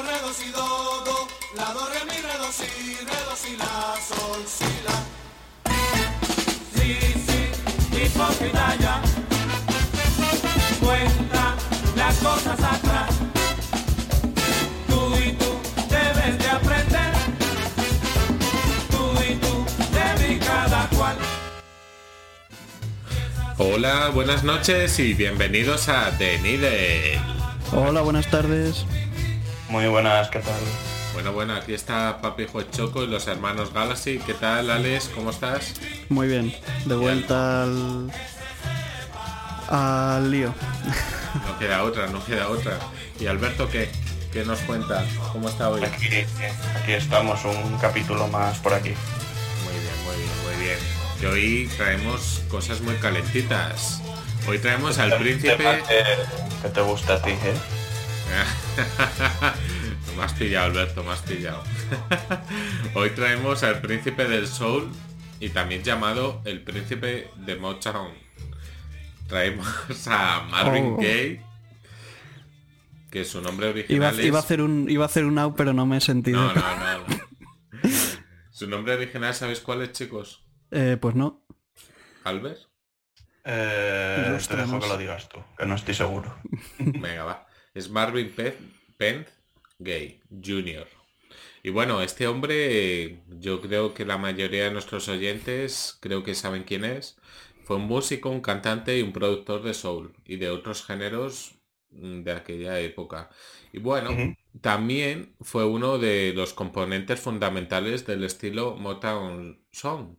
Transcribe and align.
do, 0.00 0.06
re, 0.06 0.18
do, 0.20 0.32
si, 0.32 0.50
do, 0.50 1.04
do, 1.04 1.28
la, 1.56 1.72
do, 1.72 1.86
re, 1.92 2.04
mi, 2.04 2.20
re, 2.22 2.38
do, 2.38 2.50
si, 2.52 2.64
re, 3.04 3.18
do, 3.28 3.36
si, 3.36 3.56
la, 3.56 3.96
sol, 4.08 4.42
si, 4.46 4.64
la. 4.86 4.96
Sí, 6.74 6.96
sí, 7.26 7.40
hipócrita 8.04 8.76
ya, 8.76 9.02
cuenta 10.80 11.54
las 11.96 12.16
cosas 12.18 12.58
atrás. 12.60 13.10
Tú 14.88 15.16
y 15.16 15.32
tú 15.32 15.50
debes 15.88 16.38
de 16.38 16.48
aprender, 16.48 17.12
tú 18.90 19.12
y 19.28 19.34
tú 19.36 19.66
debes 19.92 20.46
cada 20.46 20.88
cual. 20.90 21.16
Hola, 23.58 24.08
buenas 24.08 24.44
noches 24.44 24.98
y 24.98 25.14
bienvenidos 25.14 25.88
a 25.88 26.16
The 26.16 26.38
Needle. 26.38 27.20
Hola, 27.72 28.00
buenas 28.00 28.28
tardes. 28.30 28.86
Muy 29.70 29.86
buenas, 29.86 30.28
¿qué 30.30 30.40
tal? 30.40 30.60
Bueno, 31.14 31.32
bueno, 31.32 31.54
aquí 31.54 31.74
está 31.74 32.20
Papi 32.20 32.46
Choco 32.72 33.04
y 33.04 33.06
los 33.06 33.28
hermanos 33.28 33.72
Galaxy. 33.72 34.18
¿Qué 34.18 34.34
tal, 34.34 34.68
Alex? 34.68 35.08
¿Cómo 35.14 35.30
estás? 35.30 35.74
Muy 36.08 36.26
bien. 36.26 36.52
De 36.86 36.96
vuelta 36.96 37.62
al 37.62 38.10
al 39.68 40.28
lío. 40.28 40.52
No 41.46 41.58
queda 41.60 41.84
otra, 41.84 42.08
no 42.08 42.24
queda 42.24 42.48
otra. 42.48 42.80
¿Y 43.20 43.26
Alberto 43.26 43.68
qué? 43.68 43.88
¿Qué 44.32 44.44
nos 44.44 44.58
cuenta? 44.62 45.04
¿Cómo 45.32 45.48
está 45.48 45.68
hoy? 45.68 45.84
Aquí, 45.84 46.08
aquí 46.74 46.92
estamos, 46.92 47.44
un 47.44 47.78
capítulo 47.78 48.26
más 48.26 48.58
por 48.58 48.74
aquí. 48.74 48.92
Muy 49.64 49.78
bien, 49.78 49.94
muy 50.04 50.16
bien, 50.16 50.30
muy 50.44 50.64
bien. 50.64 50.78
Y 51.22 51.26
hoy 51.26 51.70
traemos 51.76 52.42
cosas 52.48 52.80
muy 52.80 52.96
calentitas. 52.96 54.02
Hoy 54.48 54.58
traemos 54.58 54.98
al 54.98 55.16
príncipe... 55.16 55.84
Que 56.60 56.68
te 56.68 56.80
gusta 56.80 57.14
a 57.14 57.22
ti, 57.22 57.30
¿eh? 57.30 57.54
me 60.20 60.26
has 60.26 60.34
pillado, 60.34 60.66
Alberto, 60.66 61.02
me 61.02 61.12
has 61.12 61.22
pillado. 61.22 61.64
Hoy 62.94 63.08
traemos 63.10 63.62
al 63.62 63.80
príncipe 63.80 64.28
del 64.28 64.46
soul 64.46 64.90
y 65.40 65.48
también 65.48 65.82
llamado 65.82 66.42
el 66.44 66.62
príncipe 66.62 67.30
de 67.36 67.56
Motown. 67.56 68.12
Traemos 69.28 69.66
a 70.08 70.42
Marvin 70.50 70.84
Oh. 70.84 70.96
Gaye, 70.98 71.42
que 73.10 73.24
su 73.24 73.40
nombre 73.40 73.68
Iba, 73.68 73.74
original 73.74 74.20
es... 74.20 74.26
iba 74.26 74.36
a 74.38 74.42
hacer 74.42 74.60
un 74.60 74.90
iba 74.90 75.04
a 75.04 75.06
hacer 75.06 75.24
un 75.24 75.38
out, 75.38 75.54
pero 75.56 75.72
no 75.72 75.86
me 75.86 75.96
he 75.96 76.00
sentido. 76.02 76.38
No, 76.38 76.52
no, 76.52 76.76
no. 76.76 76.98
no. 76.98 77.20
Su 78.50 78.68
nombre 78.68 78.92
original, 78.92 79.34
¿sabéis 79.34 79.60
cuál 79.60 79.80
es, 79.80 79.92
chicos? 79.92 80.44
Eh, 80.70 80.98
pues 81.00 81.14
no. 81.14 81.46
¿Albert? 82.24 82.58
Eh, 83.46 84.38
te 84.46 84.56
dejo 84.56 84.80
que 84.80 84.86
lo 84.86 84.98
digas 84.98 85.30
tú, 85.30 85.38
que 85.56 85.64
no 85.64 85.76
estoy 85.76 85.94
seguro. 85.94 86.36
Venga, 86.78 87.24
va. 87.24 87.46
Es 87.72 87.88
Marvin 87.88 88.30
Penn, 88.30 88.54
Penn 88.98 89.26
Gay 89.80 90.22
Jr. 90.30 90.88
Y 91.62 91.70
bueno, 91.70 92.02
este 92.02 92.26
hombre, 92.28 93.22
yo 93.28 93.60
creo 93.62 93.94
que 93.94 94.04
la 94.06 94.18
mayoría 94.18 94.64
de 94.64 94.70
nuestros 94.72 95.08
oyentes 95.08 95.98
creo 96.00 96.22
que 96.24 96.34
saben 96.36 96.64
quién 96.64 96.84
es. 96.84 97.18
Fue 97.64 97.76
un 97.76 97.82
músico, 97.86 98.30
un 98.30 98.40
cantante 98.42 98.98
y 98.98 99.02
un 99.02 99.12
productor 99.12 99.62
de 99.62 99.74
soul 99.74 100.14
y 100.24 100.36
de 100.36 100.50
otros 100.50 100.84
géneros 100.84 101.56
mm, 101.90 102.22
de 102.22 102.32
aquella 102.32 102.80
época. 102.80 103.30
Y 103.72 103.78
bueno, 103.80 104.30
también 104.60 105.36
fue 105.40 105.64
uno 105.66 105.98
de 105.98 106.32
los 106.34 106.54
componentes 106.54 107.20
fundamentales 107.20 108.06
del 108.06 108.24
estilo 108.24 108.76
Motown 108.76 109.64
Song. 109.72 110.16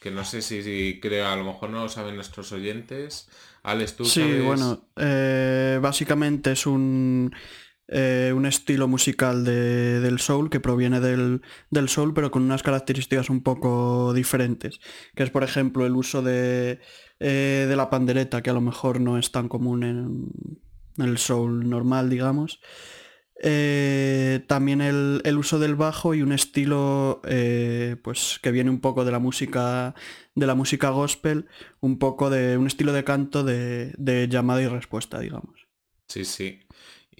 Que 0.00 0.10
no 0.10 0.24
sé 0.24 0.42
si, 0.42 0.62
si 0.64 0.98
creo, 1.00 1.28
a 1.28 1.36
lo 1.36 1.44
mejor 1.44 1.70
no 1.70 1.82
lo 1.82 1.88
saben 1.88 2.16
nuestros 2.16 2.52
oyentes. 2.52 3.28
Alex, 3.62 3.96
tú 3.96 4.04
Sí, 4.04 4.20
sabes- 4.20 4.40
bueno, 4.40 4.88
eh, 4.96 5.78
básicamente 5.82 6.52
es 6.52 6.66
un, 6.66 7.34
eh, 7.90 8.32
un 8.34 8.46
estilo 8.46 8.88
musical 8.88 9.44
de- 9.44 10.00
del 10.00 10.18
soul 10.20 10.48
que 10.50 10.60
proviene 10.60 11.00
del, 11.00 11.42
del 11.70 11.88
soul, 11.88 12.14
pero 12.14 12.30
con 12.30 12.42
unas 12.42 12.62
características 12.62 13.30
un 13.30 13.42
poco 13.42 14.14
diferentes. 14.14 14.80
Que 15.14 15.24
es, 15.24 15.30
por 15.30 15.42
ejemplo, 15.44 15.84
el 15.86 15.96
uso 15.96 16.22
de, 16.22 16.80
eh, 17.18 17.66
de 17.68 17.76
la 17.76 17.90
pandereta, 17.90 18.42
que 18.42 18.50
a 18.50 18.54
lo 18.54 18.60
mejor 18.60 19.00
no 19.00 19.18
es 19.18 19.32
tan 19.32 19.48
común 19.48 19.82
en, 19.82 20.28
el 20.98 21.18
soul 21.18 21.68
normal, 21.68 22.10
digamos. 22.10 22.60
Eh, 23.42 24.44
también 24.48 24.82
el, 24.82 25.22
el 25.24 25.38
uso 25.38 25.58
del 25.58 25.74
bajo 25.74 26.14
y 26.14 26.20
un 26.20 26.32
estilo 26.32 27.22
pues 28.02 28.38
que 28.42 28.50
viene 28.50 28.68
un 28.68 28.80
poco 28.80 29.04
de 29.06 29.12
la 29.12 29.18
música 29.18 29.94
de 30.34 30.46
la 30.46 30.54
música 30.54 30.90
gospel 30.90 31.46
un 31.80 31.98
poco 31.98 32.28
de 32.28 32.58
un 32.58 32.66
estilo 32.66 32.92
de 32.92 33.02
canto 33.04 33.42
de, 33.42 33.94
de 33.96 34.28
llamada 34.28 34.60
y 34.60 34.66
respuesta 34.68 35.18
digamos 35.20 35.66
Sí, 36.08 36.24
sí. 36.24 36.58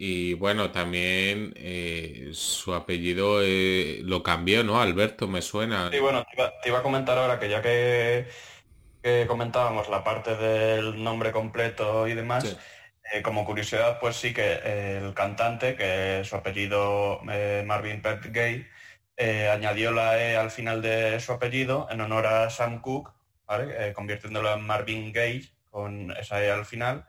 Y 0.03 0.33
bueno, 0.33 0.71
también 0.72 1.53
eh, 1.56 2.31
su 2.33 2.72
apellido 2.72 3.43
eh, 3.43 4.00
lo 4.03 4.22
cambió, 4.22 4.65
¿no? 4.65 4.81
Alberto, 4.81 5.28
me 5.28 5.43
suena. 5.43 5.91
Y 5.93 5.99
bueno, 5.99 6.25
te 6.25 6.37
iba, 6.37 6.53
te 6.62 6.69
iba 6.71 6.78
a 6.78 6.83
comentar 6.83 7.19
ahora 7.19 7.38
que 7.38 7.50
ya 7.50 7.61
que, 7.61 8.27
que 9.03 9.27
comentábamos 9.27 9.91
la 9.91 10.03
parte 10.03 10.37
del 10.37 11.05
nombre 11.05 11.33
completo 11.33 12.09
y 12.09 12.15
demás, 12.15 12.44
Sí. 12.44 12.56
eh, 13.12 13.21
como 13.21 13.44
curiosidad, 13.44 13.99
pues 14.00 14.16
sí 14.16 14.33
que 14.33 14.55
el 14.97 15.12
cantante, 15.12 15.77
que 15.77 16.22
su 16.25 16.34
apellido 16.34 17.21
Marvin 17.66 18.00
Pet 18.00 18.25
Gay, 18.33 18.66
añadió 19.53 19.93
la 19.93 20.19
E 20.19 20.34
al 20.34 20.50
final 20.50 20.81
de 20.81 21.21
su 21.21 21.33
apellido 21.33 21.89
en 21.91 22.00
honor 22.00 22.27
a 22.27 22.49
Sam 22.49 22.81
Cooke, 22.81 23.12
¿vale? 23.44 23.93
Convirtiéndolo 23.93 24.50
en 24.55 24.62
Marvin 24.66 25.12
Gaye 25.12 25.50
con 25.69 26.10
esa 26.12 26.43
E 26.43 26.50
al 26.50 26.65
final. 26.65 27.05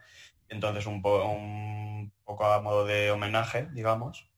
Entonces 0.50 0.86
un, 0.86 1.02
po- 1.02 1.24
un 1.24 1.81
poco 2.32 2.46
a 2.46 2.62
modo 2.62 2.86
de 2.86 3.12
homenaje, 3.12 3.68
digamos. 3.74 4.30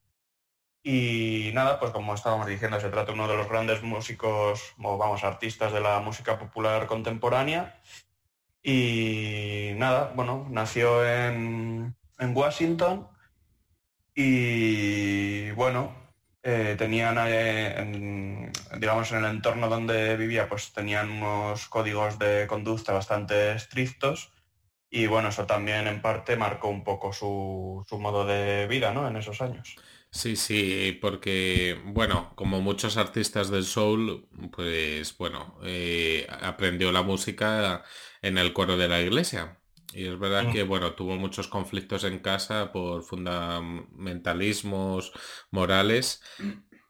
Y 0.83 1.51
nada, 1.53 1.79
pues 1.79 1.91
como 1.91 2.13
estábamos 2.13 2.47
diciendo, 2.47 2.79
se 2.79 2.89
trata 2.89 3.11
de 3.11 3.13
uno 3.13 3.27
de 3.27 3.37
los 3.37 3.47
grandes 3.47 3.83
músicos, 3.83 4.73
o 4.81 4.97
vamos, 4.97 5.23
artistas 5.23 5.71
de 5.71 5.79
la 5.79 5.99
música 5.99 6.37
popular 6.39 6.87
contemporánea. 6.87 7.79
Y 8.63 9.73
nada, 9.75 10.11
bueno, 10.15 10.47
nació 10.49 11.05
en, 11.07 11.95
en 12.17 12.35
Washington 12.35 13.07
y 14.15 15.51
bueno, 15.51 15.93
eh, 16.43 16.75
tenían, 16.77 17.17
eh, 17.19 17.79
en- 17.79 18.51
digamos, 18.79 19.11
en 19.11 19.19
el 19.19 19.25
entorno 19.35 19.69
donde 19.69 20.17
vivía, 20.17 20.47
pues 20.49 20.73
tenían 20.73 21.09
unos 21.11 21.67
códigos 21.69 22.17
de 22.19 22.47
conducta 22.47 22.91
bastante 22.93 23.53
estrictos. 23.53 24.31
Y 24.93 25.07
bueno, 25.07 25.27
eso 25.29 25.45
también 25.45 25.87
en 25.87 26.01
parte 26.01 26.35
marcó 26.37 26.69
un 26.69 26.83
poco 26.85 27.11
su, 27.13 27.83
su 27.87 27.99
modo 27.99 28.25
de 28.25 28.65
vida, 28.67 28.93
¿no? 28.93 29.05
En 29.07 29.17
esos 29.17 29.41
años. 29.41 29.81
Sí, 30.11 30.35
sí, 30.35 30.97
porque, 31.01 31.79
bueno, 31.85 32.33
como 32.35 32.61
muchos 32.61 32.97
artistas 32.97 33.49
del 33.49 33.63
soul, 33.65 34.27
pues 34.51 35.17
bueno, 35.17 35.57
eh, 35.63 36.27
aprendió 36.41 36.91
la 36.91 37.01
música 37.01 37.83
en 38.21 38.37
el 38.37 38.53
coro 38.53 38.77
de 38.77 38.87
la 38.87 39.01
iglesia. 39.01 39.59
Y 39.91 40.05
es 40.07 40.19
verdad 40.19 40.45
Mm. 40.45 40.49
que, 40.49 40.63
bueno, 40.63 40.93
tuvo 40.93 41.15
muchos 41.17 41.47
conflictos 41.47 42.03
en 42.03 42.19
casa 42.19 42.71
por 42.71 43.03
fundamentalismos 43.03 45.11
morales. 45.51 46.21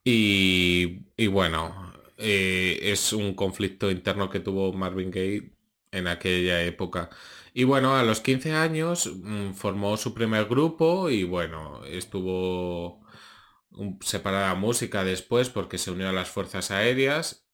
Y, 0.04 1.06
y 1.18 1.28
bueno, 1.28 1.94
eh, 2.18 2.80
es 2.82 3.14
un 3.14 3.34
conflicto 3.36 3.90
interno 3.92 4.30
que 4.30 4.40
tuvo 4.40 4.74
Marvin 4.74 5.12
Gaye 5.12 5.54
en 5.92 6.08
aquella 6.08 6.62
época. 6.64 7.10
Y 7.54 7.66
bueno, 7.66 7.96
a 7.96 8.04
los 8.04 8.20
15 8.22 8.54
años 8.54 9.12
mm, 9.16 9.54
formó 9.54 9.98
su 9.98 10.14
primer 10.14 10.46
grupo 10.46 11.10
y 11.10 11.24
bueno, 11.24 11.84
estuvo 11.86 13.02
un- 13.72 14.00
separada 14.02 14.56
música 14.56 15.04
después 15.04 15.50
porque 15.50 15.78
se 15.78 15.92
unió 15.92 16.10
a 16.10 16.14
las 16.14 16.30
fuerzas 16.30 16.72
aéreas, 16.72 17.48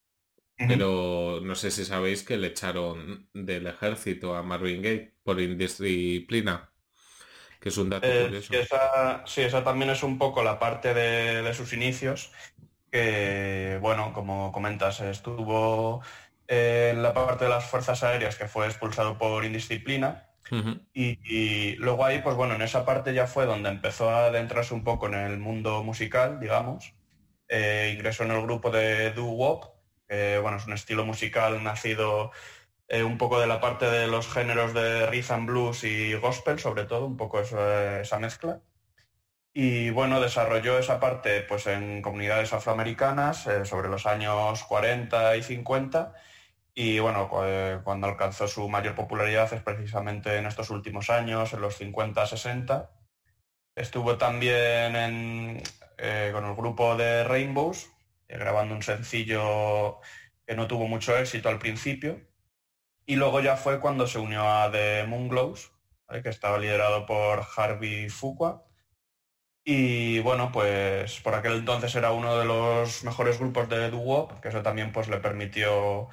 pero 0.66 1.42
no 1.44 1.56
sé 1.56 1.72
si 1.72 1.86
sabéis 1.86 2.24
que 2.24 2.38
le 2.38 2.48
echaron 2.50 3.30
del 3.34 3.68
ejército 3.68 4.36
a 4.36 4.44
Marvin 4.44 4.82
Gaye 4.84 5.16
por 5.24 5.42
indisciplina, 5.42 6.72
que 7.62 7.70
es 7.70 7.78
un 7.78 7.90
dato 7.92 8.16
Eh, 8.16 8.18
curioso. 8.18 8.50
sí, 8.50 8.56
esa, 8.56 9.26
sí, 9.28 9.42
esa 9.42 9.64
también 9.64 9.92
es 9.92 10.04
un 10.04 10.18
poco 10.18 10.42
la 10.44 10.58
parte 10.60 10.94
de, 10.94 11.42
de 11.42 11.54
sus 11.54 11.74
inicios, 11.74 12.32
que, 12.92 13.78
bueno, 13.82 14.14
como 14.14 14.52
comentas, 14.54 15.02
estuvo 15.02 16.02
eh, 16.50 16.90
en 16.94 17.02
la 17.02 17.14
parte 17.14 17.46
de 17.46 17.50
las 17.52 17.66
fuerzas 17.66 18.04
aéreas 18.04 18.36
que 18.36 18.48
fue 18.48 18.66
expulsado 18.66 19.18
por 19.18 19.46
indisciplina 19.46 20.26
y, 20.94 21.20
y 21.24 21.76
luego 21.76 22.04
ahí, 22.04 22.22
pues 22.24 22.36
bueno, 22.36 22.56
en 22.56 22.64
esa 22.64 22.84
parte 22.84 23.14
ya 23.14 23.28
fue 23.28 23.46
donde 23.46 23.70
empezó 23.70 24.10
a 24.10 24.26
adentrarse 24.26 24.74
un 24.74 24.84
poco 24.84 25.08
en 25.08 25.14
el 25.14 25.38
mundo 25.38 25.84
musical, 25.84 26.40
digamos. 26.40 26.96
Eh, 27.48 27.94
ingresó 27.96 28.24
en 28.24 28.32
el 28.32 28.42
grupo 28.42 28.72
de 28.72 29.12
doo-wop, 29.14 29.66
que, 30.08 30.40
bueno, 30.40 30.58
es 30.58 30.66
un 30.66 30.74
estilo 30.74 31.06
musical 31.06 31.64
nacido 31.64 32.32
eh, 32.88 33.04
un 33.04 33.20
poco 33.20 33.40
de 33.40 33.46
la 33.46 33.62
parte 33.62 33.86
de 33.86 34.08
los 34.08 34.28
géneros 34.28 34.74
de 34.74 35.06
rhythm 35.06 35.34
and 35.34 35.48
blues 35.48 35.84
y 35.84 36.16
gospel, 36.16 36.58
sobre 36.60 36.86
todo, 36.86 37.06
un 37.06 37.18
poco 37.18 37.40
eso, 37.40 37.58
eh, 37.60 38.02
esa 38.02 38.18
mezcla. 38.18 38.62
Y 39.54 39.90
bueno, 39.92 40.22
desarrolló 40.22 40.80
esa 40.80 41.00
parte 41.00 41.42
pues, 41.42 41.68
en 41.68 42.02
comunidades 42.02 42.54
afroamericanas 42.54 43.46
eh, 43.48 43.66
sobre 43.66 43.90
los 43.90 44.06
años 44.06 44.64
40 44.64 45.38
y 45.38 45.44
50. 45.44 46.14
Y 46.74 47.00
bueno, 47.00 47.30
eh, 47.44 47.80
cuando 47.84 48.08
alcanzó 48.08 48.48
su 48.48 48.70
mayor 48.70 48.96
popularidad 48.96 49.52
es 49.54 49.62
precisamente 49.62 50.38
en 50.38 50.46
estos 50.46 50.70
últimos 50.70 51.10
años, 51.10 51.54
en 51.54 51.62
los 51.62 51.80
50-60. 51.80 52.90
Estuvo 53.76 54.18
también 54.18 55.62
eh, 55.98 56.30
con 56.34 56.46
el 56.46 56.56
grupo 56.56 56.96
de 56.96 57.24
Rainbows, 57.24 57.90
eh, 58.28 58.38
grabando 58.38 58.76
un 58.76 58.84
sencillo 58.84 60.00
que 60.46 60.56
no 60.56 60.68
tuvo 60.68 60.88
mucho 60.88 61.18
éxito 61.18 61.50
al 61.50 61.60
principio. 61.60 62.22
Y 63.06 63.16
luego 63.16 63.42
ya 63.42 63.58
fue 63.58 63.80
cuando 63.80 64.08
se 64.08 64.20
unió 64.20 64.48
a 64.48 64.72
The 64.72 65.06
Moonglows, 65.08 65.72
que 66.24 66.30
estaba 66.30 66.60
liderado 66.60 67.06
por 67.06 67.44
Harvey 67.56 68.10
Fuqua. 68.10 68.66
Y 69.64 70.20
bueno, 70.22 70.52
pues 70.52 71.20
por 71.20 71.36
aquel 71.36 71.54
entonces 71.54 71.94
era 71.96 72.12
uno 72.12 72.38
de 72.40 72.46
los 72.46 73.04
mejores 73.04 73.40
grupos 73.40 73.70
de 73.70 73.92
doo-wop, 73.92 74.40
que 74.40 74.50
eso 74.50 74.64
también 74.64 74.92
pues 74.92 75.08
le 75.08 75.18
permitió 75.18 76.10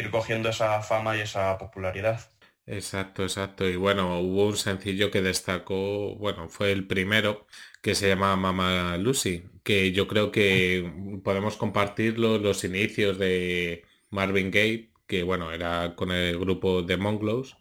ir 0.00 0.10
cogiendo 0.10 0.48
esa 0.50 0.82
fama 0.82 1.16
y 1.16 1.20
esa 1.20 1.56
popularidad. 1.58 2.20
Exacto, 2.66 3.22
exacto. 3.24 3.68
Y 3.68 3.76
bueno, 3.76 4.20
hubo 4.20 4.46
un 4.46 4.56
sencillo 4.56 5.10
que 5.10 5.22
destacó, 5.22 6.14
bueno, 6.16 6.48
fue 6.48 6.72
el 6.72 6.86
primero, 6.86 7.46
que 7.82 7.94
se 7.94 8.08
llama 8.08 8.36
Mama 8.36 8.96
Lucy, 8.98 9.44
que 9.64 9.92
yo 9.92 10.06
creo 10.06 10.30
que 10.30 11.20
podemos 11.24 11.56
compartirlo 11.56 12.38
los 12.38 12.62
inicios 12.64 13.18
de 13.18 13.84
Marvin 14.10 14.50
Gaye, 14.50 14.92
que 15.06 15.22
bueno, 15.24 15.52
era 15.52 15.96
con 15.96 16.12
el 16.12 16.38
grupo 16.38 16.82
de 16.82 16.96
Monglows. 16.96 17.56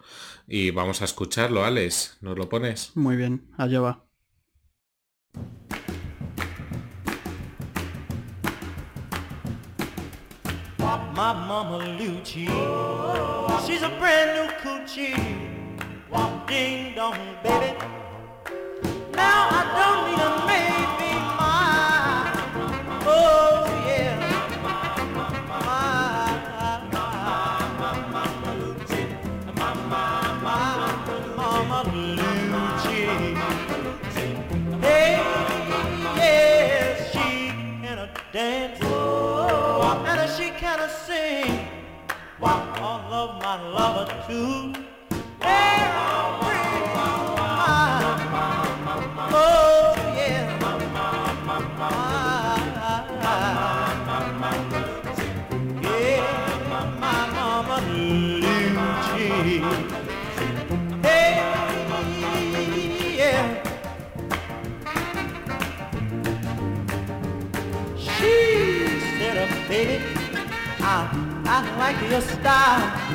Y 0.48 0.72
vamos 0.72 1.02
a 1.02 1.06
escucharlo, 1.06 1.66
Alex, 1.66 2.18
¿nos 2.22 2.38
lo 2.38 2.50
pones? 2.50 2.96
Muy 2.96 3.16
bien, 3.16 3.48
allá 3.58 3.82
va. 3.82 4.06
My 11.20 11.34
mama 11.34 11.78
Lucci. 12.00 12.48
She's 13.66 13.82
a 13.82 13.90
brand 14.00 14.30
new 14.38 14.48
coochie. 14.62 15.20
Ding 16.48 16.96
dong, 16.96 17.20
baby. 17.44 17.78
Now 19.14 19.40
I 19.52 19.62
don't 19.78 20.02
need 20.08 20.22
a 20.28 20.30
maybe 20.48 20.69
Of 43.12 43.42
my 43.42 43.70
lover 43.72 44.06
too. 44.28 44.89
I 72.12 72.14
like 72.14 72.40
your 72.42 73.09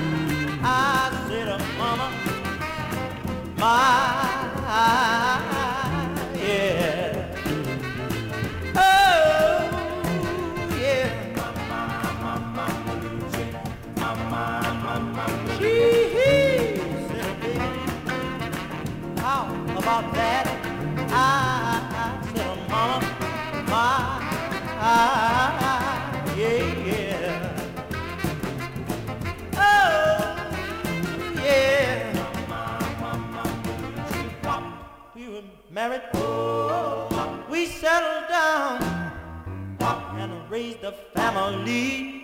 married, 35.89 36.03
oh, 36.15 37.45
we 37.51 37.67
settled 37.67 38.29
down 38.31 38.81
and 40.19 40.51
raised 40.51 40.83
a 40.83 40.93
family. 41.15 42.24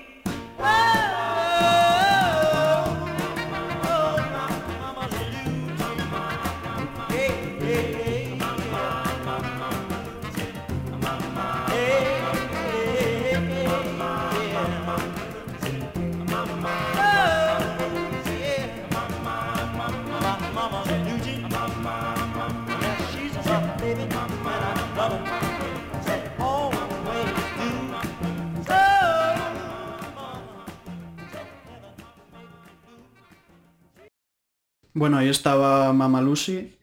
Bueno, 35.00 35.16
ahí 35.16 35.30
estaba 35.30 35.90
Mama 35.94 36.20
Lucy. 36.20 36.76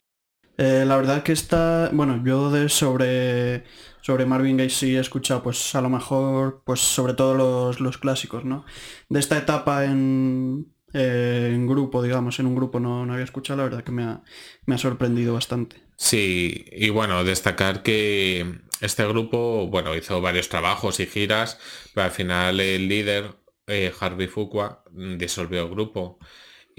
Eh, 0.58 0.86
la 0.88 0.98
verdad 0.98 1.22
que 1.22 1.34
está, 1.34 1.92
bueno, 1.94 2.20
yo 2.26 2.50
de 2.50 2.68
sobre 2.68 3.64
sobre 4.02 4.26
Marvin 4.26 4.58
Gaye 4.58 4.72
sí 4.72 4.96
he 4.96 5.00
escuchado, 5.00 5.44
pues 5.44 5.76
a 5.76 5.82
lo 5.82 5.90
mejor, 5.90 6.64
pues 6.66 6.80
sobre 6.80 7.14
todo 7.14 7.36
los, 7.36 7.80
los 7.80 8.00
clásicos, 8.00 8.44
¿no? 8.44 8.66
De 9.08 9.20
esta 9.20 9.38
etapa 9.38 9.86
en, 9.86 10.74
eh, 10.94 11.52
en 11.54 11.68
grupo, 11.68 12.02
digamos, 12.02 12.40
en 12.40 12.48
un 12.48 12.56
grupo 12.56 12.80
no, 12.80 13.06
no 13.06 13.14
había 13.14 13.24
escuchado, 13.24 13.58
la 13.58 13.66
verdad 13.66 13.84
que 13.84 13.92
me 13.92 14.02
ha, 14.02 14.24
me 14.66 14.74
ha 14.74 14.80
sorprendido 14.80 15.36
bastante. 15.36 15.76
Sí, 15.96 16.66
y 16.72 16.90
bueno, 16.90 17.24
destacar 17.24 17.84
que 17.84 18.62
este 18.82 19.08
grupo, 19.08 19.68
bueno, 19.68 19.94
hizo 19.94 20.22
varios 20.22 20.50
trabajos 20.50 21.00
y 21.00 21.06
giras, 21.06 21.60
pero 21.94 22.06
al 22.06 22.12
final 22.12 22.60
el 22.62 22.88
líder, 22.88 23.36
eh, 23.68 23.94
Harvey 24.00 24.28
Fuqua, 24.28 24.84
mm, 24.92 25.18
disolvió 25.20 25.62
el 25.62 25.70
grupo. 25.70 26.18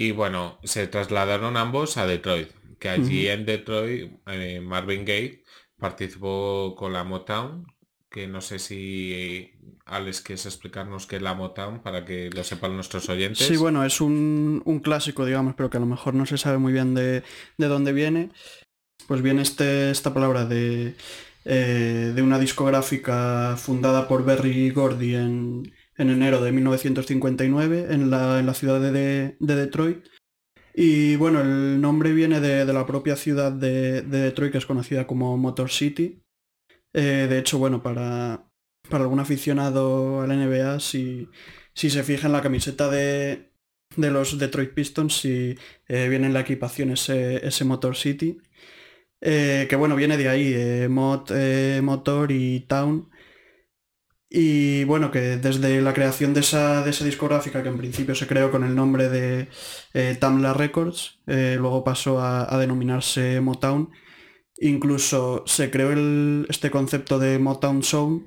Y 0.01 0.13
bueno, 0.13 0.61
se 0.63 0.87
trasladaron 0.87 1.57
ambos 1.57 1.97
a 1.97 2.07
Detroit, 2.07 2.51
que 2.79 2.89
allí 2.89 3.27
en 3.27 3.45
Detroit 3.45 4.13
eh, 4.29 4.61
Marvin 4.61 5.05
Gaye 5.05 5.43
participó 5.77 6.77
con 6.79 6.93
la 6.93 7.03
Motown, 7.03 7.67
que 8.09 8.29
no 8.29 8.41
sé 8.41 8.61
si 8.61 9.51
Alex 9.87 10.21
quieres 10.21 10.47
explicarnos 10.47 11.09
qué 11.09 11.17
es 11.17 11.23
la 11.23 11.35
Motown 11.35 11.83
para 11.83 12.05
que 12.05 12.31
lo 12.31 12.45
sepan 12.45 12.77
nuestros 12.77 13.09
oyentes. 13.09 13.45
Sí, 13.45 13.57
bueno, 13.57 13.85
es 13.85 14.01
un, 14.01 14.63
un 14.65 14.79
clásico, 14.79 15.27
digamos, 15.27 15.57
pero 15.57 15.69
que 15.69 15.79
a 15.79 15.81
lo 15.81 15.87
mejor 15.87 16.15
no 16.15 16.27
se 16.27 16.39
sabe 16.39 16.59
muy 16.59 16.73
bien 16.73 16.95
de, 16.95 17.25
de 17.57 17.67
dónde 17.67 17.93
viene. 17.93 18.31
Pues 19.09 19.21
viene 19.21 19.43
este, 19.43 19.91
esta 19.91 20.15
palabra 20.15 20.45
de, 20.45 20.95
eh, 21.45 22.13
de 22.15 22.23
una 22.23 22.39
discográfica 22.39 23.57
fundada 23.57 24.07
por 24.07 24.25
Berry 24.25 24.71
Gordy 24.71 25.17
en, 25.17 25.73
en 25.99 26.11
enero 26.11 26.43
de 26.43 26.53
1959 26.53 27.89
en 27.91 28.11
la, 28.11 28.39
en 28.41 28.47
la 28.47 28.55
ciudad 28.55 28.81
de, 28.81 28.93
de- 28.93 29.37
de 29.41 29.57
Detroit. 29.57 30.07
Y 30.75 31.17
bueno, 31.17 31.41
el 31.41 31.81
nombre 31.81 32.13
viene 32.13 32.41
de, 32.41 32.65
de 32.65 32.73
la 32.73 32.87
propia 32.87 33.17
ciudad 33.17 33.53
de, 33.53 34.03
de 34.03 34.19
Detroit, 34.21 34.53
que 34.53 34.59
es 34.59 34.67
conocida 34.67 35.07
como 35.07 35.37
Motor 35.37 35.71
City. 35.71 36.23
Eh, 36.95 37.27
de 37.29 37.39
hecho, 37.39 37.59
bueno, 37.59 37.83
para, 37.83 38.49
para 38.89 39.05
algún 39.05 39.21
aficionado 39.21 40.23
al 40.23 40.31
NBA, 40.33 40.81
si, 40.81 41.29
si 41.75 41.91
se 41.91 42.03
fija 42.05 42.27
en 42.27 42.33
la 42.33 42.43
camiseta 42.43 42.89
de, 42.91 43.53
de 43.97 44.11
los 44.11 44.39
Detroit 44.39 44.73
Pistons, 44.75 45.19
si 45.21 45.57
eh, 45.89 46.09
viene 46.09 46.27
en 46.29 46.35
la 46.35 46.41
equipación 46.41 46.91
ese, 46.93 47.47
ese 47.47 47.65
Motor 47.65 47.97
City. 47.97 48.39
Eh, 49.21 49.67
que 49.69 49.77
bueno, 49.77 49.97
viene 49.97 50.17
de 50.17 50.29
ahí, 50.29 50.53
eh, 50.55 50.89
motor 51.83 52.31
y 52.33 52.61
town. 52.69 53.11
Y 54.31 54.85
bueno, 54.85 55.11
que 55.11 55.39
desde 55.39 55.81
la 55.81 55.95
creación 55.95 56.35
de 56.35 56.41
esa, 56.41 56.83
de 56.85 56.91
esa 56.91 57.05
discográfica, 57.05 57.63
que 57.63 57.71
en 57.71 57.79
principio 57.79 58.15
se 58.15 58.27
creó 58.27 58.51
con 58.51 58.63
el 58.63 58.75
nombre 58.75 59.09
de 59.09 59.49
eh, 59.95 60.17
Tamla 60.21 60.53
Records, 60.53 61.21
eh, 61.27 61.57
luego 61.59 61.83
pasó 61.83 62.21
a, 62.21 62.53
a 62.55 62.59
denominarse 62.59 63.41
Motown. 63.41 63.91
Incluso 64.61 65.45
se 65.47 65.71
creó 65.71 65.93
el- 65.93 66.47
este 66.51 66.71
concepto 66.71 67.19
de 67.19 67.39
Motown 67.39 67.83
Sound, 67.83 68.23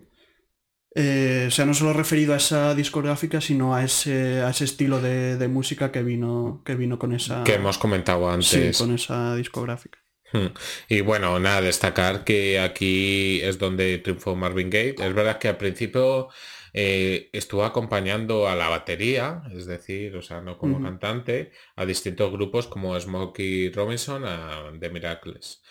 eh, 0.96 1.46
o 1.48 1.51
sea, 1.51 1.65
no 1.65 1.74
solo 1.74 1.93
referido 1.93 2.34
a 2.34 2.38
esa 2.38 2.74
discográfica, 2.75 3.39
sino 3.39 3.75
a 3.75 3.84
ese, 3.84 4.41
a 4.41 4.50
ese 4.50 4.65
estilo 4.65 5.00
de, 5.01 5.38
de 5.38 5.48
música 5.48 5.91
que 5.91 6.03
vino, 6.03 6.63
que 6.65 6.75
vino 6.75 6.98
con 7.00 7.13
esa, 7.13 7.43
Que 7.43 7.53
hemos 7.55 7.77
comentado 7.77 8.27
sí, 8.41 8.58
antes. 8.58 8.77
con 8.77 8.91
esa 8.93 9.36
discográfica. 9.36 10.00
Hmm. 10.33 10.47
Y 10.88 11.01
bueno, 11.01 11.39
nada, 11.39 11.61
destacar 11.61 12.23
que 12.23 12.59
aquí 12.59 13.41
es 13.41 13.59
donde 13.59 13.97
triunfó 13.97 14.35
Marvin 14.35 14.69
Gaye. 14.69 14.95
Es 14.97 15.13
verdad 15.13 15.39
que 15.39 15.50
al 15.50 15.57
principio 15.57 16.29
eh, 16.73 17.29
estuvo 17.33 17.65
acompañando 17.65 18.47
a 18.47 18.55
la 18.55 18.69
batería, 18.69 19.43
es 19.53 19.65
decir, 19.65 20.15
o 20.15 20.21
sea, 20.21 20.41
no 20.41 20.57
como 20.57 20.81
cantante, 20.81 21.51
a 21.75 21.85
distintos 21.85 22.31
grupos 22.31 22.67
como 22.67 22.97
Smokey 22.97 23.71
Robinson, 23.71 24.23
a 24.25 24.71
The 24.79 24.89
Miracles. 24.89 25.61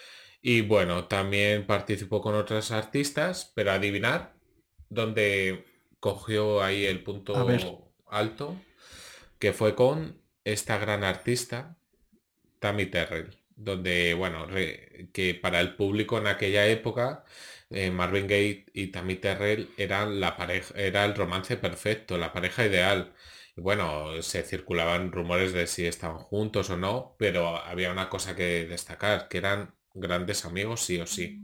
Y 0.42 0.62
bueno, 0.62 1.06
también 1.06 1.66
participó 1.66 2.20
con 2.20 2.34
otros 2.34 2.70
artistas, 2.70 3.52
pero 3.54 3.72
adivinar 3.72 4.34
dónde 4.88 5.64
cogió 6.00 6.62
ahí 6.62 6.86
el 6.86 7.02
punto 7.02 7.34
alto, 8.08 8.56
que 9.38 9.52
fue 9.52 9.74
con 9.74 10.20
esta 10.44 10.78
gran 10.78 11.04
artista, 11.04 11.78
Tammy 12.58 12.86
Terrell, 12.86 13.39
donde, 13.64 14.14
bueno, 14.14 14.46
re- 14.46 15.08
que 15.12 15.34
para 15.34 15.60
el 15.60 15.76
público 15.76 16.18
en 16.18 16.26
aquella 16.26 16.66
época, 16.66 17.24
eh, 17.70 17.90
Marvin 17.90 18.26
Gaye 18.26 18.66
y 18.74 18.88
Tammy 18.88 19.16
Terrell 19.16 19.70
eran 19.76 20.20
la 20.20 20.36
pareja, 20.36 20.74
era 20.76 21.04
el 21.04 21.14
romance 21.14 21.56
perfecto, 21.56 22.18
la 22.18 22.32
pareja 22.32 22.66
ideal. 22.66 23.12
Y 23.56 23.60
bueno, 23.60 24.22
se 24.22 24.42
circulaban 24.42 25.12
rumores 25.12 25.52
de 25.52 25.66
si 25.66 25.86
estaban 25.86 26.18
juntos 26.18 26.70
o 26.70 26.76
no, 26.76 27.16
pero 27.18 27.56
había 27.58 27.92
una 27.92 28.08
cosa 28.08 28.34
que 28.36 28.66
destacar, 28.66 29.28
que 29.28 29.38
eran 29.38 29.74
grandes 29.94 30.44
amigos 30.44 30.82
sí 30.84 30.98
o 31.00 31.06
sí. 31.06 31.40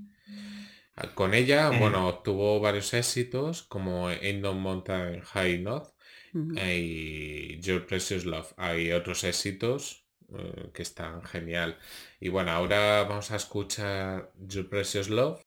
Con 1.14 1.34
ella, 1.34 1.70
bueno, 1.70 2.20
tuvo 2.24 2.58
varios 2.60 2.94
éxitos 2.94 3.62
como 3.64 4.08
No 4.10 4.54
Mountain 4.54 5.20
High 5.22 5.54
Enough 5.56 5.88
Ujú. 6.34 6.62
y 6.64 7.60
Your 7.60 7.86
Precious 7.86 8.24
Love. 8.24 8.52
Hay 8.56 8.92
otros 8.92 9.24
éxitos 9.24 10.06
eh, 10.38 10.70
que 10.74 10.82
están 10.82 11.22
genial. 11.24 11.78
Y 12.20 12.28
bueno, 12.28 12.50
ahora 12.52 13.04
vamos 13.04 13.30
a 13.30 13.36
escuchar 13.36 14.32
Your 14.38 14.68
Precious 14.68 15.08
Love. 15.08 15.42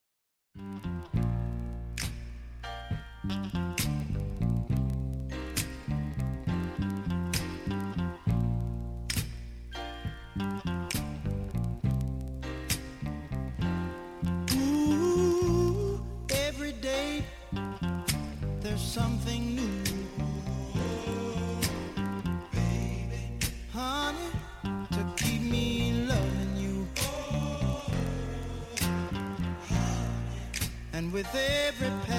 With 31.20 31.36
every 31.36 31.92
passing 32.08 32.19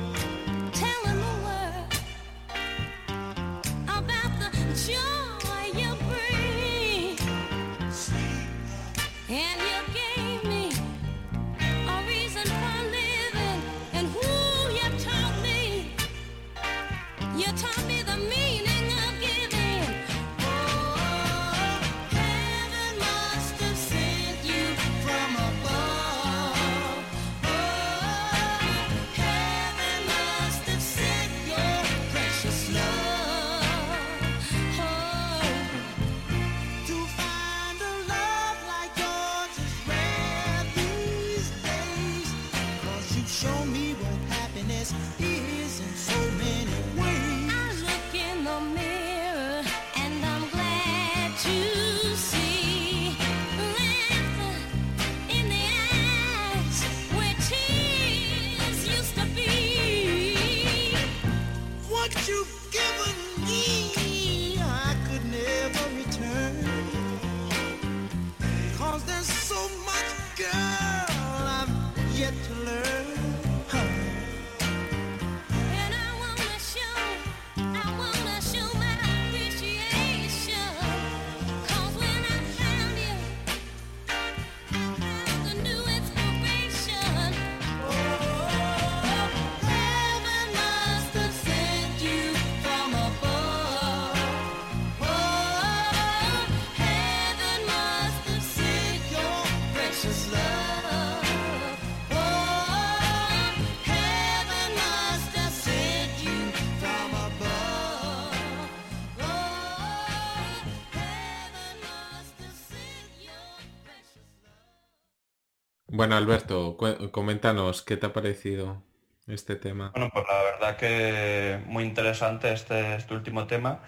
Bueno, 115.93 116.15
Alberto, 116.15 116.77
coméntanos 117.11 117.81
qué 117.81 117.97
te 117.97 118.05
ha 118.05 118.13
parecido 118.13 118.81
este 119.27 119.57
tema. 119.57 119.91
Bueno, 119.93 120.09
pues 120.13 120.25
la 120.25 120.41
verdad 120.43 120.77
que 120.77 121.61
muy 121.65 121.83
interesante 121.83 122.53
este, 122.53 122.95
este 122.95 123.13
último 123.13 123.45
tema. 123.45 123.83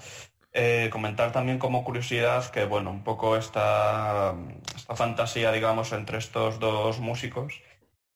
Eh, 0.51 0.89
comentar 0.91 1.31
también 1.31 1.59
como 1.59 1.85
curiosidad 1.85 2.51
que, 2.51 2.65
bueno, 2.65 2.91
un 2.91 3.05
poco 3.05 3.37
esta, 3.37 4.35
esta 4.75 4.95
fantasía, 4.97 5.53
digamos, 5.53 5.93
entre 5.93 6.17
estos 6.17 6.59
dos 6.59 6.99
músicos 6.99 7.61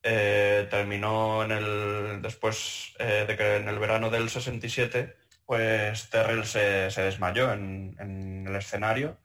eh, 0.04 0.68
terminó 0.70 1.46
en 1.46 1.52
el, 1.52 2.22
después 2.22 2.94
eh, 3.00 3.24
de 3.26 3.38
que 3.38 3.56
en 3.56 3.70
el 3.70 3.80
verano 3.80 4.10
del 4.10 4.30
67, 4.30 5.16
pues 5.46 6.10
Terrell 6.10 6.46
se, 6.46 6.92
desmayó 6.92 7.54
en, 7.54 7.96
en 8.00 8.48
el 8.48 8.56
escenario, 8.58 9.18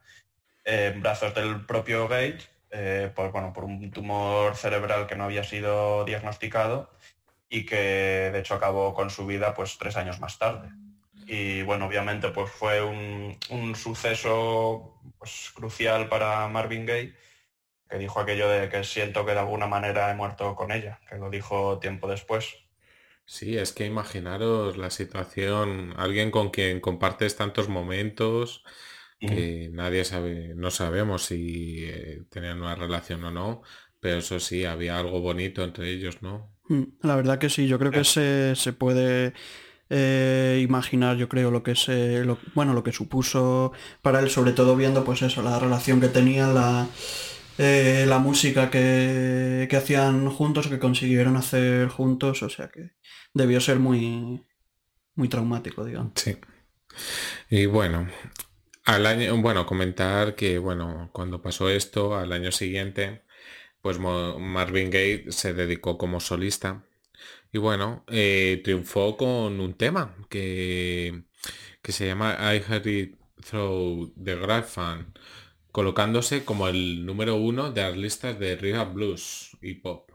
en 0.65 1.03
brazos 1.03 1.35
del 1.35 1.67
propio 1.67 2.07
Gage, 2.07 2.52
eh, 2.73 3.13
por, 3.15 3.31
bueno, 3.31 3.53
por 3.53 3.65
un 3.65 3.91
tumor 3.91 4.57
cerebral 4.57 5.07
que 5.07 5.15
no 5.15 5.25
había 5.25 5.45
sido 5.45 6.05
diagnosticado 6.05 6.91
y 7.49 7.67
que 7.67 8.31
de 8.33 8.39
hecho 8.39 8.55
acabó 8.55 8.95
con 8.95 9.11
su 9.11 9.27
vida 9.27 9.55
pues 9.55 9.77
tres 9.79 9.97
años 9.97 10.21
más 10.21 10.39
tarde. 10.39 10.71
Y 11.27 11.63
bueno, 11.63 11.87
obviamente 11.87 12.31
pues 12.31 12.51
fue 12.51 12.83
un, 12.83 13.39
un 13.51 13.77
suceso 13.77 15.01
pues, 15.19 15.53
crucial 15.55 16.09
para 16.09 16.49
Marvin 16.49 16.87
Gaye, 16.87 17.15
que 17.89 17.99
dijo 17.99 18.21
aquello 18.21 18.49
de 18.49 18.69
que 18.71 18.83
siento 18.85 19.25
que 19.27 19.33
de 19.33 19.41
alguna 19.41 19.67
manera 19.67 20.11
he 20.11 20.15
muerto 20.15 20.55
con 20.55 20.73
ella, 20.73 20.99
que 21.09 21.17
lo 21.17 21.29
dijo 21.29 21.79
tiempo 21.79 22.09
después. 22.09 22.57
Sí, 23.27 23.57
es 23.57 23.73
que 23.73 23.87
imaginaros 23.87 24.77
la 24.77 24.91
situación, 24.91 25.95
alguien 25.97 26.31
con 26.31 26.51
quien 26.51 26.81
compartes 26.81 27.37
tantos 27.37 27.69
momentos, 27.69 28.65
que 29.25 29.71
nadie 29.73 30.05
sabe, 30.05 30.55
no 30.57 30.71
sabemos 30.71 31.25
si 31.27 31.85
eh, 31.85 32.25
tenían 32.31 32.61
una 32.61 32.75
relación 32.75 33.25
o 33.25 33.31
no, 33.31 33.63
pero 34.01 34.19
eso 34.19 34.41
sí, 34.41 34.65
había 34.65 34.99
algo 34.99 35.21
bonito 35.21 35.65
entre 35.65 35.91
ellos, 35.91 36.23
¿no? 36.23 36.55
Mm, 36.69 36.83
La 37.03 37.17
verdad 37.17 37.39
que 37.39 37.49
sí, 37.51 37.67
yo 37.67 37.79
creo 37.79 37.93
que 37.93 38.05
se, 38.05 38.55
se 38.57 38.73
puede 38.73 39.33
eh, 39.91 40.61
imaginar, 40.63 41.17
yo 41.17 41.29
creo, 41.29 41.51
lo 41.51 41.63
que 41.63 41.75
se, 41.77 42.25
lo- 42.25 42.39
bueno, 42.55 42.75
lo 42.75 42.83
que 42.85 42.93
supuso 42.93 43.73
para 44.03 44.21
él, 44.21 44.31
sobre 44.31 44.53
todo 44.53 44.77
viendo 44.77 45.05
pues 45.05 45.23
eso, 45.23 45.43
la 45.43 45.59
relación 45.59 46.01
que 46.01 46.09
tenían, 46.09 46.55
la, 46.55 46.89
eh, 47.59 48.07
la 48.09 48.19
música 48.19 48.71
que, 48.71 49.67
que 49.71 49.77
hacían 49.77 50.29
juntos, 50.31 50.69
que 50.69 50.79
consiguieron 50.79 51.37
hacer 51.37 51.89
juntos, 51.89 52.43
o 52.43 52.49
sea 52.51 52.69
que 52.71 52.93
debió 53.35 53.61
ser 53.61 53.79
muy, 53.81 54.45
muy 55.17 55.29
traumático, 55.29 55.85
digamos. 55.85 56.15
Sí. 56.15 56.37
Y 57.51 57.67
bueno, 57.67 58.09
al 58.85 59.07
año, 59.07 59.37
bueno, 59.41 59.67
comentar 59.67 60.35
que, 60.35 60.59
bueno, 60.59 61.11
cuando 61.13 61.43
pasó 61.43 61.69
esto, 61.71 62.17
al 62.17 62.33
año 62.33 62.53
siguiente, 62.53 63.23
pues 63.81 63.99
Marvin 63.99 64.91
Gaye 64.91 65.33
se 65.33 65.55
dedicó 65.55 65.99
como 65.99 66.21
solista. 66.21 66.85
Y 67.53 67.59
bueno, 67.59 68.05
eh, 68.09 68.61
triunfó 68.65 69.17
con 69.17 69.61
un 69.61 69.75
tema 69.75 70.17
que, 70.31 71.25
que 71.83 71.93
se 71.93 72.07
llama 72.07 72.37
I 72.55 72.63
Heard 72.69 72.87
It 72.87 73.19
Through 73.49 74.15
the 74.23 74.37
Grapevine, 74.37 75.13
colocándose 75.71 76.45
como 76.45 76.69
el 76.69 77.05
número 77.05 77.37
uno 77.37 77.73
de 77.73 77.83
las 77.83 77.97
listas 77.97 78.39
de 78.39 78.57
rhythm 78.57 78.95
blues 78.95 79.57
y 79.61 79.75
pop. 79.75 80.11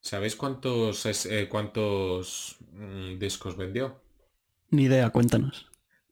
¿Sabéis 0.00 0.36
cuántos, 0.36 1.04
eh, 1.26 1.48
cuántos 1.48 2.58
mm, 2.72 3.18
discos 3.18 3.56
vendió? 3.56 4.00
Ni 4.70 4.84
idea, 4.84 5.10
cuéntanos. 5.10 5.66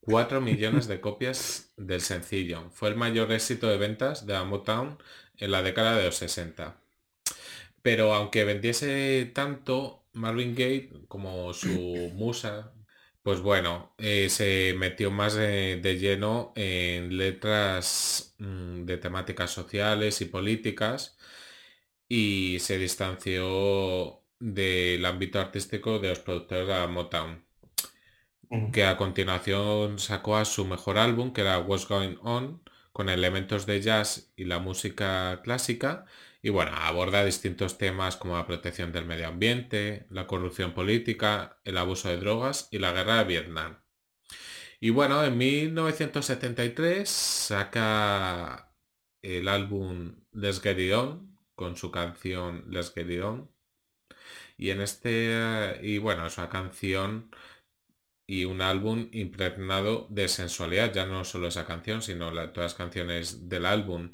4 0.05 0.41
millones 0.41 0.87
de 0.87 1.01
copias 1.01 1.73
del 1.77 2.01
sencillo. 2.01 2.71
Fue 2.73 2.89
el 2.91 2.97
mayor 2.97 3.33
éxito 3.33 3.69
de 3.69 3.79
ventas 3.79 4.27
de 4.27 4.35
la 4.35 4.45
Motown 4.45 4.99
en 5.39 5.51
la 5.51 5.63
década 5.63 5.97
de 5.97 6.05
los 6.07 6.17
60. 6.17 6.77
Pero 7.83 8.15
aunque 8.15 8.45
vendiese 8.45 9.31
tanto, 9.35 10.05
Marvin 10.13 10.55
Gaye 10.55 10.91
como 11.09 11.53
su 11.55 11.69
musa, 12.15 12.73
pues 13.23 13.41
bueno, 13.41 13.95
eh, 13.99 14.29
se 14.31 14.75
metió 14.79 15.11
más 15.11 15.35
de, 15.35 15.77
de 15.83 15.99
lleno 15.99 16.53
en 16.57 17.17
letras 17.17 18.35
mm, 18.39 18.85
de 18.85 18.99
temáticas 18.99 19.51
sociales 19.51 20.21
y 20.21 20.27
políticas 20.27 21.17
y 22.09 22.59
se 22.61 22.79
distanció 22.79 24.23
del 24.39 25.05
ámbito 25.07 25.41
artístico 25.41 25.99
de 25.99 26.11
los 26.11 26.21
productores 26.21 26.69
de 26.69 26.75
la 26.75 26.87
Motown. 26.87 27.44
Que 28.73 28.85
a 28.85 28.97
continuación 28.97 29.99
sacó 29.99 30.37
a 30.37 30.45
su 30.45 30.65
mejor 30.65 30.99
álbum, 30.99 31.33
que 31.33 31.43
era 31.43 31.59
What's 31.59 31.89
Going 31.89 32.17
On, 32.23 32.63
con 32.93 33.09
elementos 33.09 33.67
de 33.67 33.81
jazz 33.81 34.33
y 34.37 34.45
la 34.45 34.59
música 34.59 35.41
clásica, 35.43 36.07
y 36.43 36.51
bueno, 36.51 36.73
aborda 36.75 37.25
distintos 37.25 37.79
temas 37.79 38.17
como 38.17 38.37
la 38.37 38.47
protección 38.47 38.93
del 38.93 39.07
medio 39.07 39.29
ambiente, 39.29 40.07
la 40.11 40.27
corrupción 40.27 40.75
política, 40.75 41.59
el 41.65 41.79
abuso 41.79 42.09
de 42.09 42.19
drogas 42.19 42.69
y 42.71 42.79
la 42.79 42.93
guerra 42.93 43.19
de 43.19 43.25
Vietnam. 43.25 43.79
Y 44.79 44.91
bueno, 44.91 45.25
en 45.25 45.39
1973 45.39 47.09
saca 47.09 48.75
el 49.23 49.49
álbum 49.49 50.17
Let's 50.33 50.61
Get 50.61 50.77
con 51.55 51.77
su 51.77 51.91
canción 51.91 52.67
Let's 52.69 52.93
Get. 52.95 53.09
Y 54.59 54.71
en 54.71 54.83
este, 54.83 55.81
y 55.83 55.97
bueno, 55.97 56.27
es 56.27 56.37
una 56.37 56.51
canción 56.51 57.31
y 58.27 58.45
un 58.45 58.63
álbum 58.63 59.09
impregnado 59.13 60.07
de 60.11 60.29
sensualidad, 60.29 60.93
ya 60.93 61.07
no 61.07 61.25
solo 61.25 61.49
esa 61.49 61.67
canción, 61.67 62.03
sino 62.03 62.31
todas 62.31 62.57
las 62.57 62.75
canciones 62.75 63.49
del 63.49 63.67
álbum, 63.67 64.11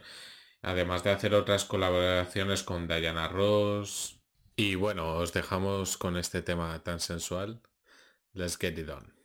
además 0.62 1.04
de 1.04 1.10
hacer 1.10 1.34
otras 1.34 1.64
colaboraciones 1.64 2.62
con 2.62 2.88
Diana 2.88 3.28
Ross. 3.28 4.20
Y 4.56 4.74
bueno, 4.74 5.14
os 5.16 5.32
dejamos 5.32 5.96
con 5.96 6.16
este 6.16 6.42
tema 6.42 6.82
tan 6.82 7.00
sensual. 7.00 7.62
Let's 8.34 8.58
get 8.58 8.78
it 8.78 8.88
on. 8.88 9.19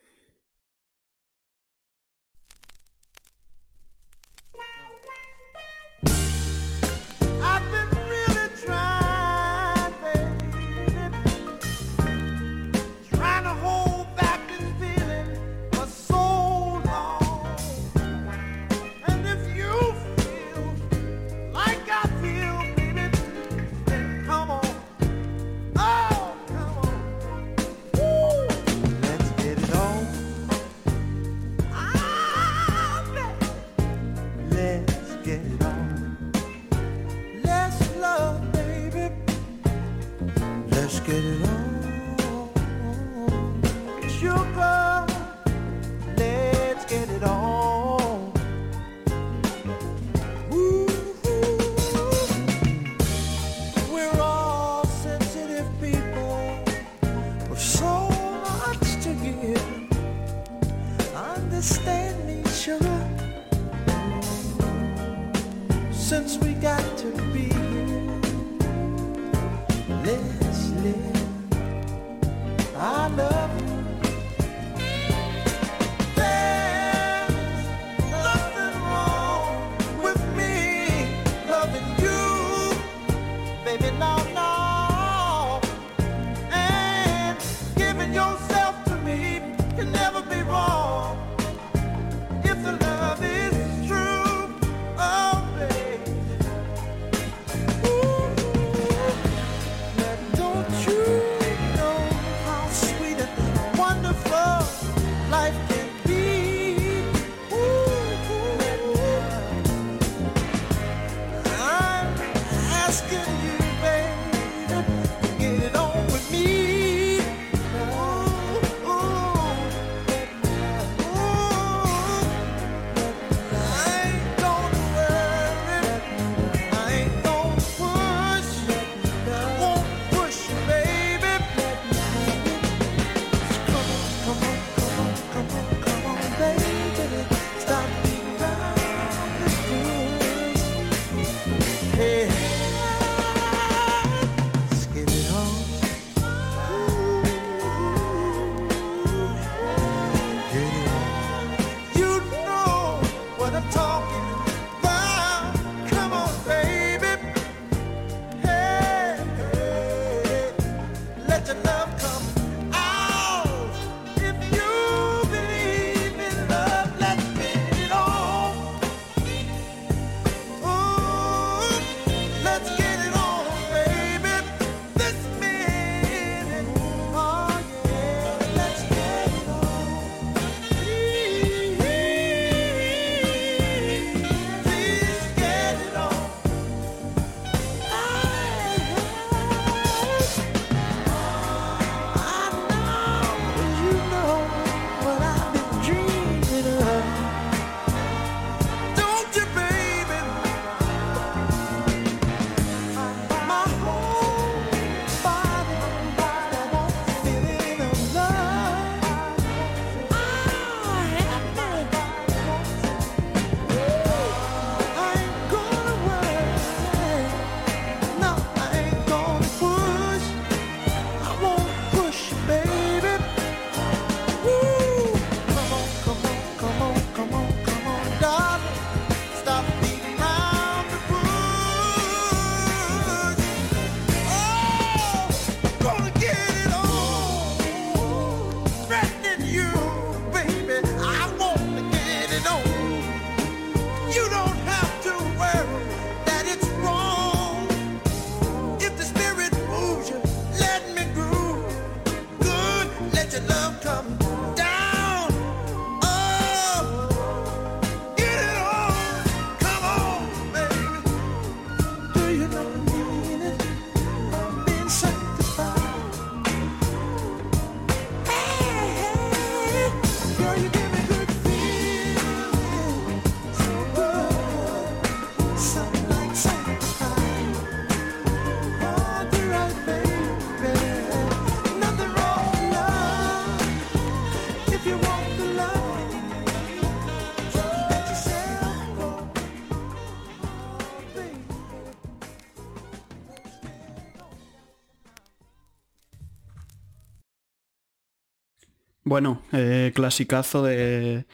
Bueno, 299.06 299.44
eh, 299.52 299.92
clasicazo 299.94 300.64
de, 300.64 301.26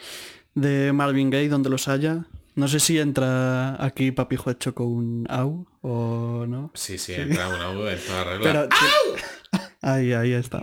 de 0.55 0.91
Marvin 0.91 1.29
Gaye, 1.29 1.47
donde 1.47 1.69
los 1.69 1.87
haya. 1.87 2.25
No 2.53 2.67
sé 2.67 2.81
si 2.81 2.99
entra 2.99 3.83
aquí 3.83 4.11
Papijo 4.11 4.51
hecho 4.51 4.75
con 4.75 4.87
un 4.87 5.25
au 5.29 5.65
o 5.81 6.45
no. 6.47 6.71
Sí, 6.73 6.97
sí, 6.97 7.13
entra 7.13 7.47
una 7.47 7.71
U 7.71 7.87
en 7.87 7.97
toda 8.05 8.23
regla. 8.25 8.43
Pero, 8.43 8.69
ahí, 9.81 10.11
ahí 10.11 10.33
está. 10.33 10.61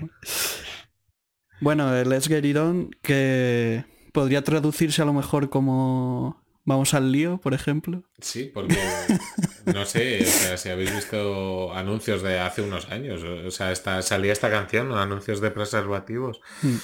Bueno, 1.62 1.96
el 1.96 2.10
Let's 2.10 2.28
Get 2.28 2.44
It 2.44 2.58
On, 2.58 2.90
que 3.00 3.86
podría 4.12 4.44
traducirse 4.44 5.00
a 5.00 5.06
lo 5.06 5.14
mejor 5.14 5.48
como 5.48 6.42
Vamos 6.68 6.92
al 6.92 7.10
lío, 7.10 7.38
por 7.38 7.54
ejemplo. 7.54 8.02
Sí, 8.20 8.50
porque 8.52 8.76
no 9.64 9.86
sé, 9.86 10.20
o 10.20 10.26
sea, 10.26 10.56
si 10.58 10.68
habéis 10.68 10.94
visto 10.94 11.72
anuncios 11.72 12.20
de 12.22 12.38
hace 12.38 12.60
unos 12.60 12.90
años, 12.90 13.22
o 13.22 13.50
sea, 13.50 13.72
esta, 13.72 14.02
salía 14.02 14.34
esta 14.34 14.50
canción, 14.50 14.92
anuncios 14.92 15.40
de 15.40 15.50
preservativos. 15.50 16.40
Mm. 16.60 16.76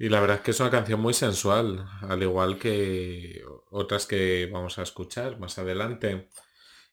Y 0.00 0.08
la 0.08 0.18
verdad 0.20 0.38
es 0.38 0.42
que 0.42 0.50
es 0.50 0.58
una 0.58 0.70
canción 0.70 1.00
muy 1.00 1.14
sensual, 1.14 1.86
al 2.02 2.20
igual 2.20 2.58
que 2.58 3.42
otras 3.70 4.06
que 4.06 4.48
vamos 4.52 4.76
a 4.80 4.82
escuchar 4.82 5.38
más 5.38 5.56
adelante. 5.58 6.28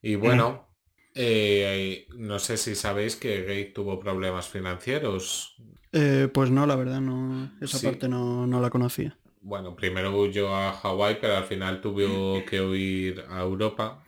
Y 0.03 0.13
bueno, 0.13 0.69
eh, 1.15 2.05
no 2.15 2.37
sé 2.37 2.57
si 2.57 2.75
sabéis 2.75 3.15
que 3.15 3.41
Gay 3.41 3.73
tuvo 3.73 3.99
problemas 3.99 4.47
financieros. 4.49 5.55
Eh, 5.93 6.29
pues 6.31 6.51
no, 6.51 6.67
la 6.67 6.75
verdad, 6.75 7.01
no. 7.01 7.51
Esa 7.59 7.79
Sí. 7.79 7.87
parte 7.87 8.07
no, 8.07 8.45
no 8.45 8.61
la 8.61 8.69
conocía. 8.69 9.17
Bueno, 9.45 9.75
primero 9.75 10.09
huyó 10.19 10.55
a 10.55 10.73
Hawái, 10.73 11.19
pero 11.21 11.37
al 11.37 11.43
final 11.43 11.79
tuvo 11.79 12.43
que 12.49 12.61
huir 12.61 13.23
a 13.29 13.41
Europa. 13.41 14.03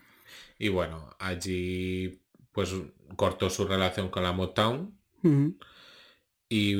Y 0.58 0.70
bueno, 0.70 1.16
allí 1.20 2.20
pues 2.52 2.74
cortó 3.16 3.52
su 3.52 3.68
relación 3.68 4.10
con 4.10 4.24
la 4.24 4.32
Motown. 4.32 4.98
Y, 6.50 6.76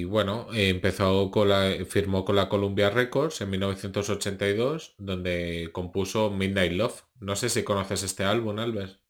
y, 0.00 0.04
bueno, 0.04 0.46
empezó 0.52 1.32
con 1.32 1.48
la, 1.48 1.72
firmó 1.84 2.24
con 2.24 2.36
la 2.36 2.48
Columbia 2.48 2.90
Records 2.90 3.40
en 3.40 3.50
1982, 3.50 4.94
donde 4.98 5.70
compuso 5.72 6.30
Midnight 6.30 6.72
Love. 6.72 7.02
No 7.18 7.34
sé 7.34 7.48
si 7.48 7.64
conoces 7.64 8.04
este 8.04 8.22
álbum, 8.22 8.58
Albert. 8.60 9.00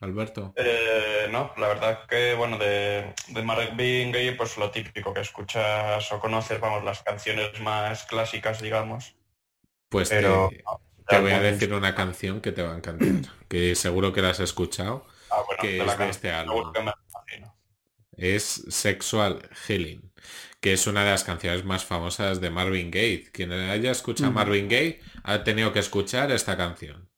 Alberto. 0.00 0.54
Eh, 0.56 1.28
no, 1.30 1.52
la 1.58 1.68
verdad 1.68 2.06
que, 2.08 2.34
bueno, 2.34 2.58
de, 2.58 3.14
de 3.28 3.42
Marvin 3.42 4.12
Gaye, 4.12 4.32
pues 4.32 4.56
lo 4.58 4.70
típico 4.70 5.14
que 5.14 5.20
escuchas 5.20 6.10
o 6.12 6.20
conoces, 6.20 6.60
vamos, 6.60 6.84
las 6.84 7.02
canciones 7.02 7.60
más 7.60 8.04
clásicas, 8.04 8.60
digamos. 8.60 9.14
Pues 9.88 10.08
te- 10.08 10.22
voy 11.20 11.32
a 11.32 11.40
decir 11.40 11.72
una 11.74 11.94
canción 11.94 12.40
que 12.40 12.52
te 12.52 12.62
va 12.62 12.72
a 12.74 12.76
encantar, 12.76 13.08
que 13.48 13.74
seguro 13.74 14.12
que 14.12 14.22
la 14.22 14.30
has 14.30 14.40
escuchado. 14.40 15.06
Ah, 15.30 15.42
bueno, 15.46 15.62
que 15.62 15.72
de 15.72 15.78
es 15.78 15.86
la 15.86 15.96
de 15.96 16.10
este 16.10 16.30
álbum. 16.30 16.72
que 16.72 16.82
me 16.82 16.92
es 18.16 18.44
Sexual 18.68 19.48
Healing, 19.66 20.12
que 20.60 20.72
es 20.74 20.86
una 20.86 21.04
de 21.04 21.10
las 21.10 21.24
canciones 21.24 21.64
más 21.64 21.84
famosas 21.84 22.40
de 22.40 22.50
Marvin 22.50 22.90
Gaye. 22.92 23.30
Quien 23.32 23.52
haya 23.52 23.90
escuchado 23.90 24.30
a 24.30 24.32
Marvin 24.34 24.68
Gaye 24.68 25.00
ha 25.24 25.42
tenido 25.44 25.72
que 25.72 25.80
escuchar 25.80 26.30
esta 26.30 26.56
canción. 26.56 27.09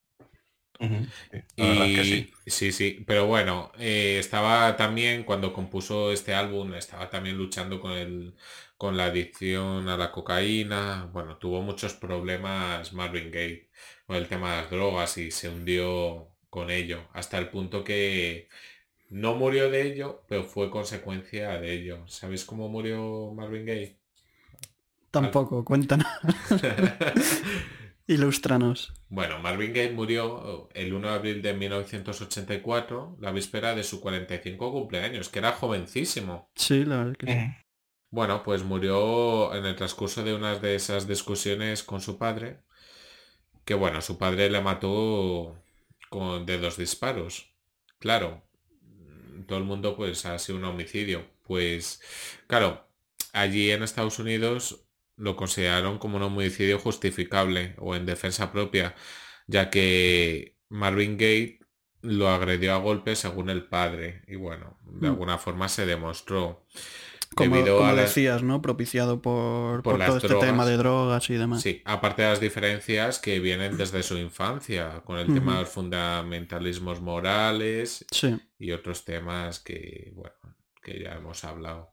Sí, 0.82 1.38
la 1.56 1.66
verdad 1.68 1.86
es 1.86 1.92
que 1.92 2.04
sí. 2.04 2.32
sí, 2.46 2.72
sí, 2.72 3.04
pero 3.06 3.26
bueno, 3.26 3.72
eh, 3.78 4.16
estaba 4.18 4.76
también 4.76 5.24
cuando 5.24 5.52
compuso 5.52 6.10
este 6.12 6.34
álbum, 6.34 6.74
estaba 6.74 7.10
también 7.10 7.36
luchando 7.36 7.80
con 7.80 7.92
el, 7.92 8.34
con 8.76 8.96
la 8.96 9.06
adicción 9.06 9.88
a 9.88 9.96
la 9.96 10.10
cocaína. 10.12 11.08
Bueno, 11.12 11.36
tuvo 11.38 11.62
muchos 11.62 11.94
problemas 11.94 12.92
Marvin 12.92 13.30
Gaye 13.30 13.68
con 14.06 14.16
el 14.16 14.28
tema 14.28 14.50
de 14.56 14.62
las 14.62 14.70
drogas 14.70 15.18
y 15.18 15.30
se 15.30 15.48
hundió 15.48 16.28
con 16.50 16.70
ello, 16.70 17.08
hasta 17.12 17.38
el 17.38 17.48
punto 17.50 17.84
que 17.84 18.48
no 19.10 19.34
murió 19.36 19.70
de 19.70 19.82
ello, 19.82 20.24
pero 20.28 20.44
fue 20.44 20.70
consecuencia 20.70 21.60
de 21.60 21.72
ello. 21.74 22.08
¿Sabéis 22.08 22.44
cómo 22.44 22.68
murió 22.68 23.32
Marvin 23.34 23.66
Gaye? 23.66 23.98
Tampoco, 25.10 25.64
cuéntanos. 25.64 26.06
Ilústranos. 28.12 28.92
Bueno, 29.08 29.38
Marvin 29.38 29.72
Gaye 29.72 29.92
murió 29.92 30.68
el 30.74 30.92
1 30.92 31.08
de 31.08 31.14
abril 31.14 31.42
de 31.42 31.52
1984, 31.54 33.16
la 33.20 33.32
víspera 33.32 33.74
de 33.74 33.84
su 33.84 34.00
45 34.00 34.72
cumpleaños, 34.72 35.28
que 35.28 35.38
era 35.38 35.52
jovencísimo. 35.52 36.50
Sí, 36.54 36.84
la 36.84 36.98
verdad 36.98 37.16
que 37.16 37.26
sí. 37.26 37.32
Ujú. 37.32 37.52
Bueno, 38.10 38.42
pues 38.42 38.62
murió 38.62 39.54
en 39.54 39.64
el 39.64 39.74
transcurso 39.74 40.22
de 40.22 40.34
unas 40.34 40.60
de 40.60 40.74
esas 40.74 41.06
discusiones 41.08 41.82
con 41.82 42.02
su 42.02 42.18
padre, 42.18 42.60
que 43.64 43.74
bueno, 43.74 44.02
su 44.02 44.18
padre 44.18 44.50
le 44.50 44.60
mató 44.60 45.56
con 46.10 46.44
de 46.44 46.58
dos 46.58 46.76
disparos. 46.76 47.54
Claro, 47.98 48.42
todo 49.46 49.58
el 49.58 49.64
mundo 49.64 49.96
pues 49.96 50.26
ha 50.26 50.38
sido 50.38 50.58
un 50.58 50.64
homicidio. 50.64 51.24
Pues 51.42 52.02
claro, 52.46 52.86
allí 53.32 53.70
en 53.70 53.82
Estados 53.82 54.18
Unidos 54.18 54.84
lo 55.22 55.36
consideraron 55.36 55.98
como 55.98 56.16
un 56.16 56.22
homicidio 56.24 56.78
justificable 56.78 57.74
o 57.78 57.94
en 57.94 58.06
defensa 58.06 58.50
propia, 58.52 58.94
ya 59.46 59.70
que 59.70 60.56
Marvin 60.68 61.16
Gaye 61.16 61.60
lo 62.00 62.28
agredió 62.28 62.74
a 62.74 62.78
golpes 62.78 63.20
según 63.20 63.48
el 63.50 63.64
padre 63.68 64.22
y 64.26 64.34
bueno, 64.34 64.78
de 64.84 65.06
Mm. 65.08 65.10
alguna 65.12 65.38
forma 65.38 65.68
se 65.68 65.86
demostró. 65.86 66.66
Como, 67.34 67.56
debido 67.56 67.78
como 67.78 67.88
a 67.88 67.92
la- 67.94 68.02
decías, 68.02 68.42
¿no? 68.42 68.60
Propiciado 68.60 69.22
por, 69.22 69.82
Por 69.82 70.04
todo 70.04 70.16
este 70.18 70.34
tema 70.34 70.66
de 70.66 70.76
drogas 70.76 71.30
y 71.30 71.34
demás. 71.34 71.62
Sí, 71.62 71.80
aparte 71.86 72.22
de 72.22 72.28
las 72.28 72.40
diferencias 72.40 73.18
que 73.20 73.38
vienen 73.40 73.76
desde 73.78 74.02
su 74.02 74.18
infancia, 74.18 75.00
con 75.04 75.16
el 75.18 75.32
tema 75.32 75.54
de 75.54 75.60
los 75.60 75.70
fundamentalismos 75.70 77.00
morales 77.00 78.04
Sí. 78.10 78.38
y 78.58 78.72
otros 78.72 79.04
temas 79.04 79.60
que, 79.60 80.12
bueno, 80.14 80.34
que 80.82 81.00
ya 81.02 81.14
hemos 81.14 81.42
hablado. 81.44 81.91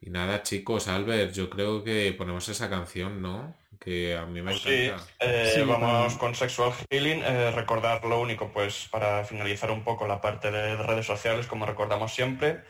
Y 0.00 0.10
nada, 0.10 0.42
chicos, 0.42 0.88
Albert, 0.88 1.34
yo 1.34 1.50
creo 1.50 1.84
que 1.84 2.12
ponemos 2.16 2.48
esa 2.48 2.70
canción, 2.70 3.20
¿no? 3.20 3.54
Que 3.78 4.16
a 4.16 4.24
mí 4.26 4.40
me 4.40 4.50
Pues 4.52 4.62
sí, 4.62 4.86
encanta. 4.86 5.04
eh, 5.20 5.52
Sí, 5.54 5.62
vamos 5.62 6.14
con 6.16 6.34
Sexual 6.34 6.72
Healing. 6.90 7.22
eh, 7.22 7.50
recordar 7.50 8.04
lo 8.04 8.20
único, 8.20 8.50
pues 8.50 8.88
para 8.90 9.24
finalizar 9.24 9.70
un 9.70 9.84
poco 9.84 10.06
la 10.06 10.20
parte 10.20 10.50
de 10.50 10.76
redes 10.76 11.06
sociales, 11.06 11.46
como 11.46 11.66
recordamos 11.66 12.12
siempre, 12.14 12.62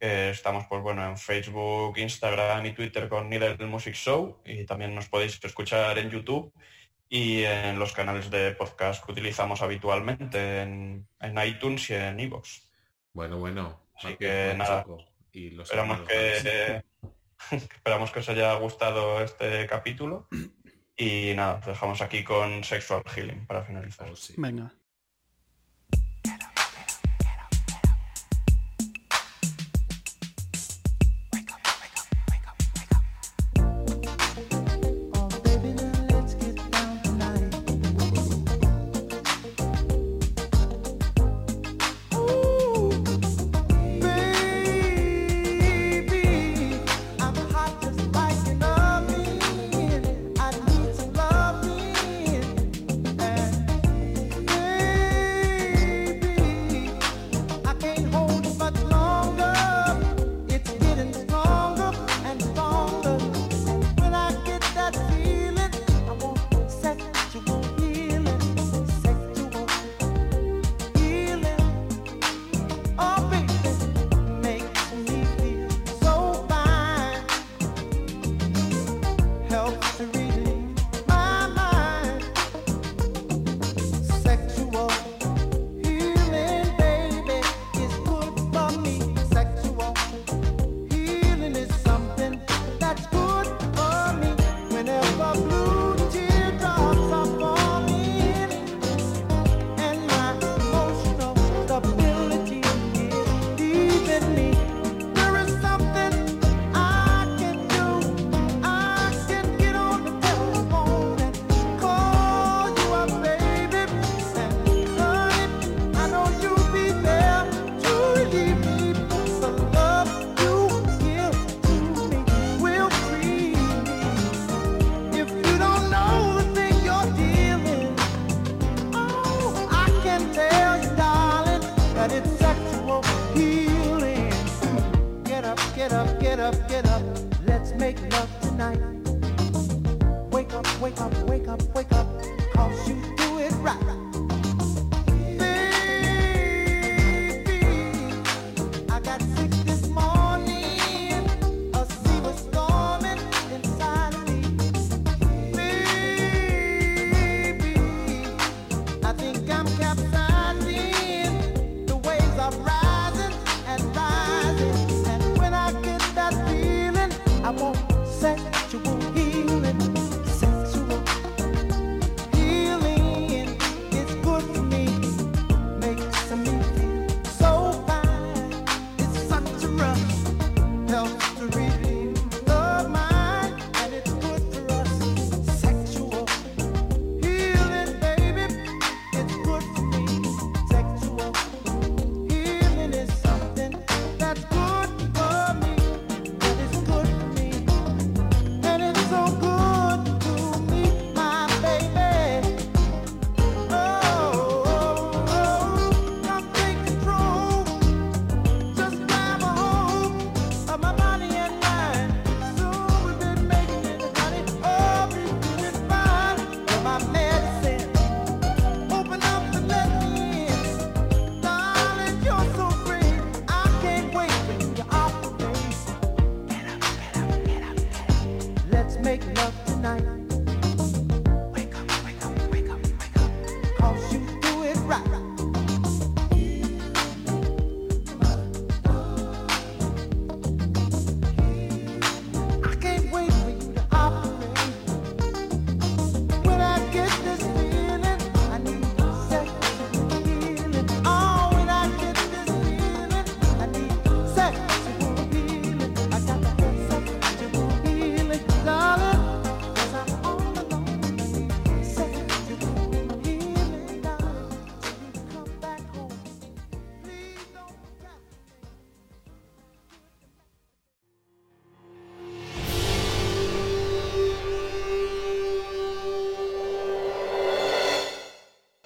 que 0.00 0.30
estamos 0.30 0.66
pues 0.68 0.82
bueno 0.82 1.06
en 1.08 1.16
Facebook, 1.16 1.96
Instagram 1.96 2.66
y 2.66 2.72
Twitter 2.72 3.08
con 3.08 3.28
Needle 3.28 3.66
Music 3.66 3.94
Show 3.94 4.42
y 4.44 4.64
también 4.64 4.94
nos 4.94 5.08
podéis 5.08 5.38
escuchar 5.42 5.96
en 5.98 6.10
YouTube 6.10 6.52
y 7.08 7.44
en 7.44 7.78
los 7.78 7.92
canales 7.92 8.30
de 8.30 8.50
podcast 8.52 9.04
que 9.04 9.12
utilizamos 9.12 9.62
habitualmente 9.62 10.62
en, 10.62 11.06
en 11.20 11.38
iTunes 11.46 11.88
y 11.90 11.94
en 11.94 12.18
iVoox. 12.18 12.48
Bueno, 13.12 13.38
bueno. 13.38 13.80
Así 13.96 14.16
que 14.16 14.54
nada, 14.56 14.82
Chico 14.82 15.13
y 15.34 15.50
los 15.50 15.68
Esperamos 15.68 16.00
que, 16.00 16.82
esperamos 17.50 18.10
que 18.12 18.20
os 18.20 18.28
haya 18.28 18.54
gustado 18.54 19.22
este 19.22 19.66
capítulo 19.66 20.28
y 20.96 21.32
nada, 21.34 21.56
os 21.56 21.66
dejamos 21.66 22.00
aquí 22.00 22.22
con 22.22 22.62
Sexual 22.64 23.02
Healing 23.04 23.46
para 23.46 23.64
finalizar. 23.64 24.08
Oh, 24.10 24.16
sí. 24.16 24.34
Venga. 24.36 24.72